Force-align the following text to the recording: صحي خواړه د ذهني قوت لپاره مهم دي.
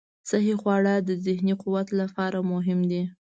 صحي 0.29 0.53
خواړه 0.61 0.93
د 0.99 1.09
ذهني 1.25 1.53
قوت 1.61 1.87
لپاره 1.99 2.37
مهم 2.51 2.79
دي. 2.91 3.03